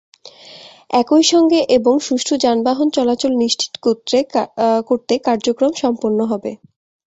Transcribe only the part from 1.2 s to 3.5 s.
সঙ্গে এবং সুষ্ঠু যানবাহন চলাচল